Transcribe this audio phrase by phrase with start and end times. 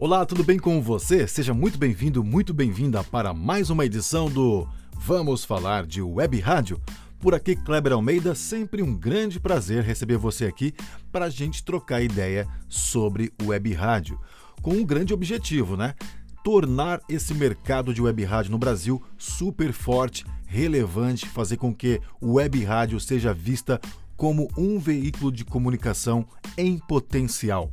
[0.00, 1.26] Olá, tudo bem com você?
[1.26, 4.64] Seja muito bem-vindo, muito bem-vinda para mais uma edição do
[4.96, 6.80] Vamos Falar de Web Rádio.
[7.18, 10.72] Por aqui, Kleber Almeida, sempre um grande prazer receber você aqui
[11.10, 14.20] para a gente trocar ideia sobre web rádio,
[14.62, 15.96] com um grande objetivo, né?
[16.44, 22.34] Tornar esse mercado de web rádio no Brasil super forte, relevante, fazer com que o
[22.34, 23.80] web rádio seja vista
[24.16, 26.24] como um veículo de comunicação
[26.56, 27.68] em potencial.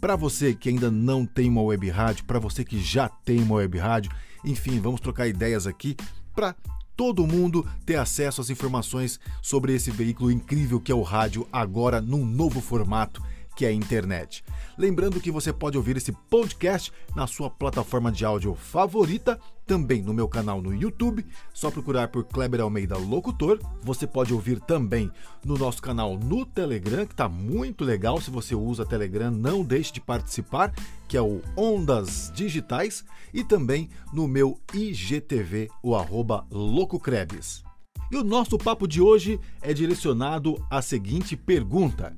[0.00, 3.56] Para você que ainda não tem uma web rádio, para você que já tem uma
[3.56, 4.10] web rádio,
[4.42, 5.94] enfim, vamos trocar ideias aqui
[6.34, 6.54] para
[6.96, 12.00] todo mundo ter acesso às informações sobre esse veículo incrível que é o rádio agora
[12.00, 13.22] num novo formato
[13.60, 14.42] que é a internet.
[14.78, 20.14] Lembrando que você pode ouvir esse podcast na sua plataforma de áudio favorita, também no
[20.14, 23.60] meu canal no YouTube, só procurar por Kleber Almeida Locutor.
[23.82, 25.10] Você pode ouvir também
[25.44, 28.18] no nosso canal no Telegram, que está muito legal.
[28.18, 30.72] Se você usa Telegram, não deixe de participar,
[31.06, 37.62] que é o Ondas Digitais, e também no meu IGTV, o arroba LocoCrebs.
[38.10, 42.16] E o nosso papo de hoje é direcionado à seguinte pergunta: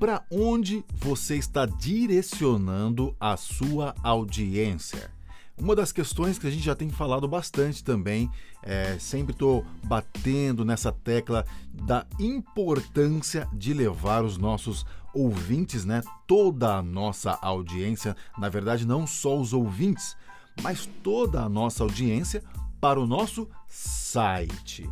[0.00, 5.10] para onde você está direcionando a sua audiência?
[5.58, 8.30] Uma das questões que a gente já tem falado bastante também,
[8.62, 16.76] é, sempre estou batendo nessa tecla da importância de levar os nossos ouvintes, né, toda
[16.76, 20.16] a nossa audiência, na verdade não só os ouvintes,
[20.62, 22.42] mas toda a nossa audiência
[22.80, 24.88] para o nosso site.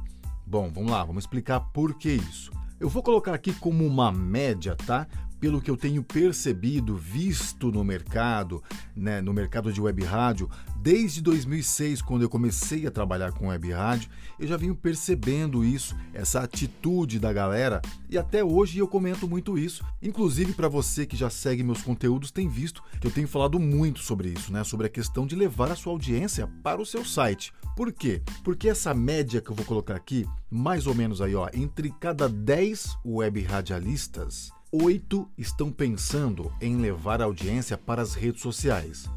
[0.47, 2.58] Bom, vamos lá, vamos explicar por que isso.
[2.81, 5.07] Eu vou colocar aqui como uma média, tá?
[5.41, 8.63] Pelo que eu tenho percebido, visto no mercado,
[8.95, 13.71] né, no mercado de web rádio, desde 2006, quando eu comecei a trabalhar com web
[13.71, 17.81] rádio, eu já venho percebendo isso, essa atitude da galera,
[18.11, 19.85] e até hoje eu comento muito isso.
[20.03, 24.01] Inclusive para você que já segue meus conteúdos, tem visto que eu tenho falado muito
[24.01, 27.53] sobre isso, né, sobre a questão de levar a sua audiência para o seu site.
[27.77, 28.23] Por quê?
[28.43, 32.29] Porque essa média que eu vou colocar aqui, mais ou menos aí, ó, entre cada
[32.29, 39.09] 10 web radialistas, 8 estão pensando em levar a audiência para as redes sociais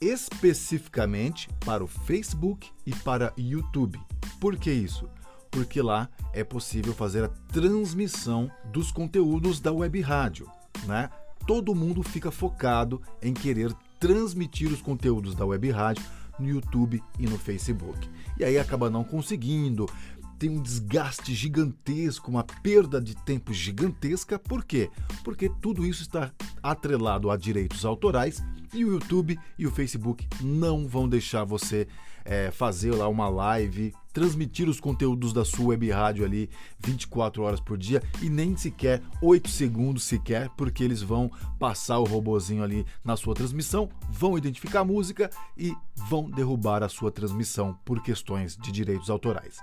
[0.00, 4.00] especificamente para o Facebook e para YouTube.
[4.40, 5.08] Por que isso?
[5.50, 10.48] Porque lá é possível fazer a transmissão dos conteúdos da web rádio,
[10.86, 11.10] né?
[11.46, 16.04] Todo mundo fica focado em querer transmitir os conteúdos da web rádio
[16.38, 18.08] no YouTube e no Facebook.
[18.38, 19.88] E aí acaba não conseguindo,
[20.38, 24.38] tem um desgaste gigantesco, uma perda de tempo gigantesca.
[24.38, 24.90] Por quê?
[25.24, 26.30] Porque tudo isso está
[26.62, 31.88] atrelado a direitos autorais e o YouTube e o Facebook não vão deixar você
[32.24, 37.58] é, fazer lá uma live, transmitir os conteúdos da sua web rádio ali 24 horas
[37.58, 42.84] por dia e nem sequer 8 segundos sequer, porque eles vão passar o robozinho ali
[43.02, 48.56] na sua transmissão, vão identificar a música e vão derrubar a sua transmissão por questões
[48.58, 49.56] de direitos autorais.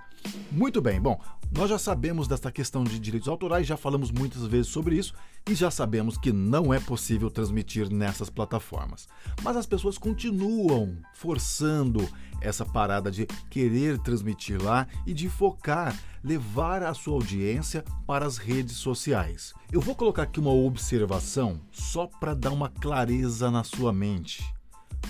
[0.51, 1.19] Muito bem, bom,
[1.51, 5.13] nós já sabemos dessa questão de direitos autorais, já falamos muitas vezes sobre isso
[5.49, 9.07] e já sabemos que não é possível transmitir nessas plataformas.
[9.43, 12.07] Mas as pessoas continuam forçando
[12.41, 18.37] essa parada de querer transmitir lá e de focar, levar a sua audiência para as
[18.37, 19.53] redes sociais.
[19.71, 24.54] Eu vou colocar aqui uma observação só para dar uma clareza na sua mente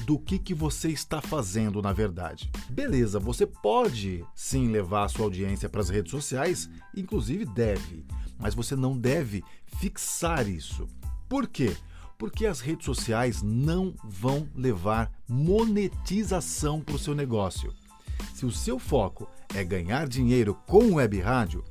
[0.06, 2.50] do que, que você está fazendo na verdade.
[2.70, 8.06] Beleza, você pode sim levar a sua audiência para as redes sociais, inclusive deve,
[8.38, 9.44] mas você não deve
[9.80, 10.88] fixar isso.
[11.28, 11.76] Por quê?
[12.18, 17.74] Porque as redes sociais não vão levar monetização para o seu negócio.
[18.34, 21.64] Se o seu foco é ganhar dinheiro com web rádio,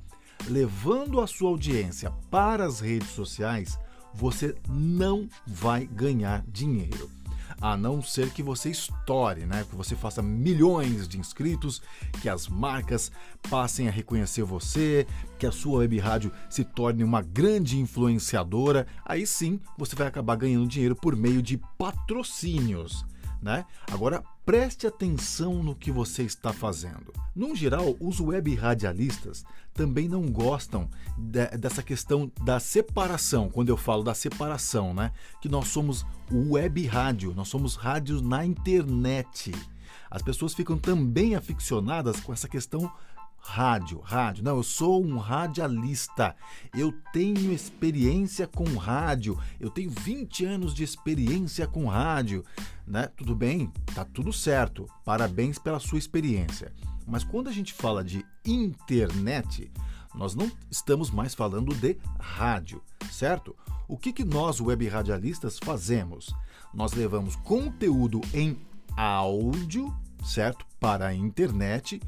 [0.48, 3.78] levando a sua audiência para as redes sociais,
[4.12, 7.10] você não vai ganhar dinheiro
[7.60, 9.64] a não ser que você estoure, né?
[9.68, 11.80] Que você faça milhões de inscritos,
[12.20, 13.10] que as marcas
[13.50, 15.06] passem a reconhecer você,
[15.38, 20.36] que a sua web rádio se torne uma grande influenciadora, aí sim você vai acabar
[20.36, 23.04] ganhando dinheiro por meio de patrocínios.
[23.44, 23.66] Né?
[23.92, 27.12] Agora preste atenção no que você está fazendo.
[27.36, 29.44] No geral, os web radialistas
[29.74, 30.88] também não gostam
[31.18, 33.50] de, dessa questão da separação.
[33.50, 35.12] Quando eu falo da separação, né?
[35.42, 39.52] Que nós somos web rádio, nós somos rádios na internet.
[40.10, 42.90] As pessoas ficam também aficionadas com essa questão
[43.44, 44.42] rádio, rádio.
[44.42, 46.34] Não, eu sou um radialista.
[46.74, 49.38] Eu tenho experiência com rádio.
[49.60, 52.44] Eu tenho 20 anos de experiência com rádio,
[52.86, 53.08] né?
[53.16, 53.70] Tudo bem?
[53.94, 54.88] Tá tudo certo.
[55.04, 56.72] Parabéns pela sua experiência.
[57.06, 59.70] Mas quando a gente fala de internet,
[60.14, 62.80] Nós não estamos mais falando de rádio,
[63.10, 63.54] certo?
[63.88, 66.32] O que, que nós, web radialistas, fazemos?
[66.72, 68.56] Nós levamos conteúdo em
[68.96, 69.92] áudio,
[70.24, 70.64] certo?
[70.78, 72.00] Para a internet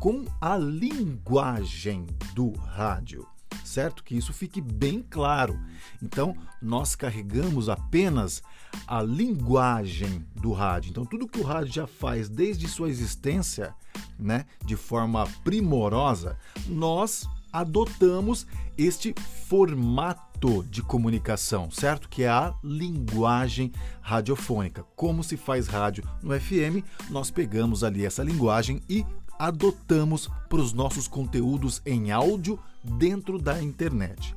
[0.00, 3.28] com a linguagem do rádio
[3.62, 4.02] certo?
[4.02, 5.58] Que isso fique bem claro.
[6.02, 8.42] Então, nós carregamos apenas
[8.84, 10.90] a linguagem do rádio.
[10.90, 13.72] Então, tudo que o rádio já faz desde sua existência,
[14.18, 16.36] né, de forma primorosa,
[16.66, 19.14] nós adotamos este
[19.48, 22.08] formato de comunicação, certo?
[22.08, 24.84] Que é a linguagem radiofônica.
[24.96, 29.04] Como se faz rádio no FM, nós pegamos ali essa linguagem e
[29.40, 34.34] adotamos para os nossos conteúdos em áudio dentro da internet.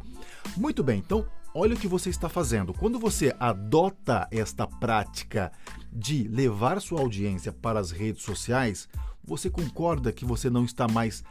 [0.55, 2.73] Muito bem, então olha o que você está fazendo.
[2.73, 5.51] Quando você adota esta prática
[5.91, 8.87] de levar sua audiência para as redes sociais,
[9.21, 11.21] você concorda que você não está mais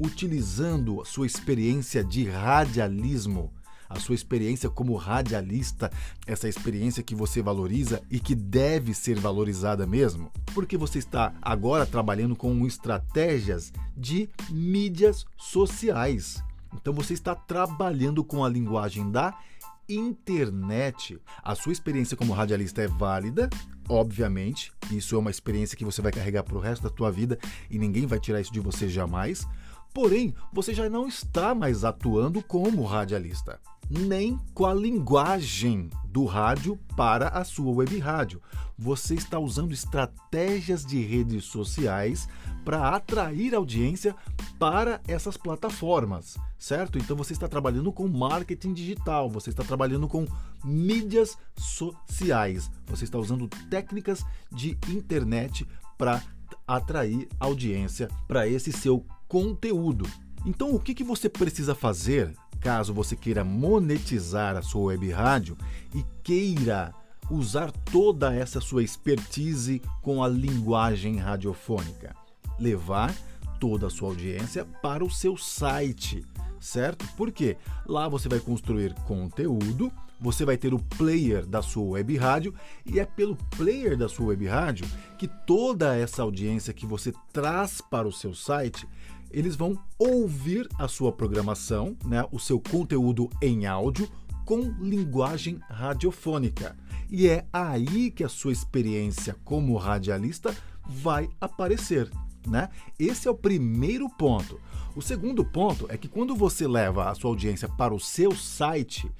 [0.00, 3.52] utilizando sua experiência de radialismo
[3.88, 5.90] a sua experiência como radialista,
[6.26, 10.30] essa experiência que você valoriza e que deve ser valorizada mesmo?
[10.54, 16.42] Porque você está agora trabalhando com estratégias de mídias sociais.
[16.74, 19.38] Então você está trabalhando com a linguagem da
[19.88, 21.18] internet.
[21.42, 23.48] A sua experiência como radialista é válida,
[23.88, 24.70] obviamente.
[24.90, 27.38] Isso é uma experiência que você vai carregar para o resto da tua vida
[27.70, 29.46] e ninguém vai tirar isso de você jamais.
[29.94, 33.58] Porém, você já não está mais atuando como radialista
[33.88, 38.40] nem com a linguagem do rádio para a sua web rádio.
[38.76, 42.28] Você está usando estratégias de redes sociais
[42.64, 44.14] para atrair audiência
[44.58, 46.98] para essas plataformas, certo?
[46.98, 50.26] Então você está trabalhando com marketing digital, você está trabalhando com
[50.64, 56.22] mídias sociais, você está usando técnicas de internet para
[56.66, 60.06] atrair audiência para esse seu conteúdo.
[60.44, 65.56] Então, o que, que você precisa fazer caso você queira monetizar a sua web rádio
[65.94, 66.94] e queira
[67.30, 72.14] usar toda essa sua expertise com a linguagem radiofônica?
[72.58, 73.14] Levar
[73.60, 76.24] toda a sua audiência para o seu site,
[76.60, 77.06] certo?
[77.16, 77.56] Porque
[77.86, 82.98] lá você vai construir conteúdo, você vai ter o player da sua web rádio e
[82.98, 88.08] é pelo player da sua web rádio que toda essa audiência que você traz para
[88.08, 88.86] o seu site
[89.30, 94.08] eles vão ouvir a sua programação, né, o seu conteúdo em áudio
[94.44, 96.76] com linguagem radiofônica.
[97.10, 102.10] E é aí que a sua experiência como radialista vai aparecer.
[102.46, 102.68] Né?
[102.98, 104.58] Esse é o primeiro ponto.
[104.96, 109.10] O segundo ponto é que quando você leva a sua audiência para o seu site,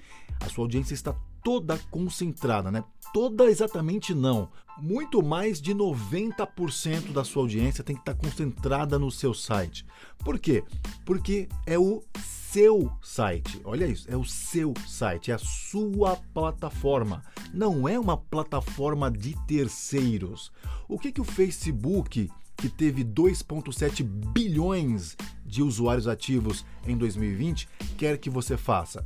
[0.41, 2.85] a sua audiência está toda concentrada, né?
[3.13, 4.49] Toda exatamente não.
[4.81, 9.85] Muito mais de 90% da sua audiência tem que estar concentrada no seu site.
[10.19, 10.63] Por quê?
[11.05, 12.03] Porque é o
[12.51, 13.61] seu site.
[13.65, 17.23] Olha isso, é o seu site, é a sua plataforma.
[17.53, 20.51] Não é uma plataforma de terceiros.
[20.89, 28.17] O que, que o Facebook, que teve 2,7 bilhões de usuários ativos em 2020, quer
[28.17, 29.05] que você faça?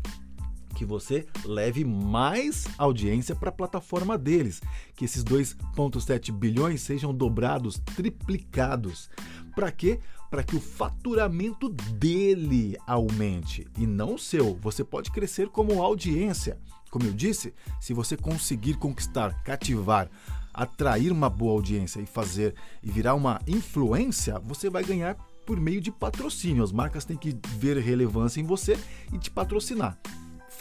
[0.82, 4.60] Que você leve mais audiência para a plataforma deles,
[4.96, 9.08] que esses 2,7 bilhões sejam dobrados, triplicados.
[9.54, 10.00] Para quê?
[10.28, 14.56] Para que o faturamento dele aumente e não o seu.
[14.56, 16.58] Você pode crescer como audiência.
[16.90, 20.10] Como eu disse, se você conseguir conquistar, cativar,
[20.52, 25.80] atrair uma boa audiência e fazer e virar uma influência, você vai ganhar por meio
[25.80, 26.64] de patrocínio.
[26.64, 28.76] As marcas têm que ver relevância em você
[29.12, 29.96] e te patrocinar.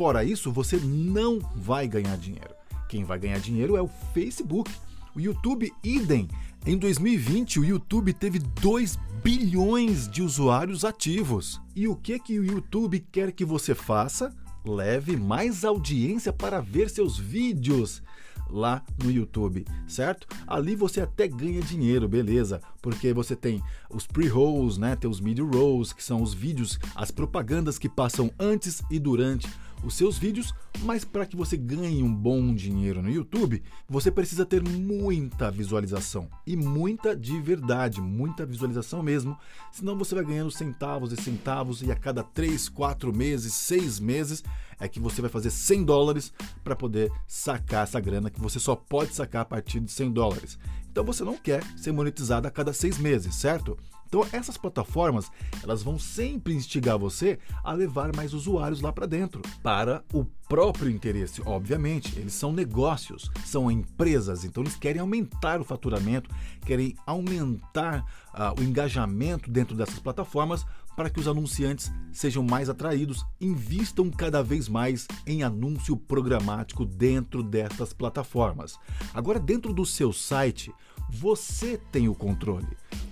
[0.02, 2.56] Fora isso, você não vai ganhar dinheiro.
[2.90, 4.72] Quem vai ganhar dinheiro é o Facebook.
[5.16, 6.28] O YouTube, idem.
[6.66, 11.62] Em 2020, o YouTube teve 2 bilhões de usuários ativos.
[11.76, 14.36] E o que que o YouTube quer que você faça?
[14.66, 18.02] Leve mais audiência para ver seus vídeos
[18.50, 20.26] lá no YouTube, certo?
[20.48, 22.60] Ali você até ganha dinheiro, beleza?
[22.82, 24.96] Porque você tem os pre-rolls, né?
[24.96, 29.48] Tem os mid-rolls, que são os vídeos, as propagandas que passam antes e durante
[29.84, 34.46] os seus vídeos, mas para que você ganhe um bom dinheiro no YouTube, você precisa
[34.46, 39.38] ter muita visualização e muita de verdade, muita visualização mesmo,
[39.72, 44.44] senão você vai ganhando centavos e centavos e a cada 3, 4 meses, 6 meses
[44.80, 46.34] é que você vai fazer 100 dólares
[46.64, 50.58] para poder sacar essa grana que você só pode sacar a partir de 100 dólares.
[50.92, 53.78] Então você não quer ser monetizado a cada seis meses, certo?
[54.12, 55.32] Então essas plataformas,
[55.64, 60.90] elas vão sempre instigar você a levar mais usuários lá para dentro, para o próprio
[60.92, 62.20] interesse, obviamente.
[62.20, 66.30] Eles são negócios, são empresas, então eles querem aumentar o faturamento,
[66.66, 68.04] querem aumentar
[68.34, 74.44] uh, o engajamento dentro dessas plataformas para que os anunciantes sejam mais atraídos, invistam cada
[74.44, 78.78] vez mais em anúncio programático dentro dessas plataformas.
[79.14, 80.70] Agora, dentro do seu site,
[81.10, 82.68] você tem o controle.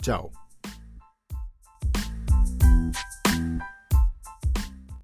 [0.00, 0.43] tchau.